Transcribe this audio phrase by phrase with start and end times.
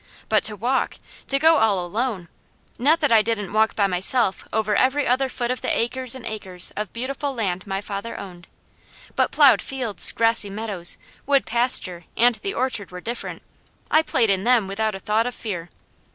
[0.29, 0.95] But to walk!
[1.27, 2.27] To go all alone!
[2.79, 6.25] Not that I didn't walk by myself over every other foot of the acres and
[6.25, 8.47] acres of beautiful land my father owned;
[9.15, 13.43] but plowed fields, grassy meadows, wood pasture, and the orchard were different.
[13.91, 15.69] I played in them without a thought of fear.